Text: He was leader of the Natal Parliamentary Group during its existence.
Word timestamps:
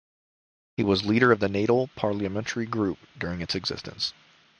He 0.77 0.83
was 0.83 1.05
leader 1.05 1.31
of 1.31 1.39
the 1.39 1.47
Natal 1.47 1.87
Parliamentary 1.95 2.65
Group 2.65 2.97
during 3.19 3.39
its 3.39 3.53
existence. 3.53 4.13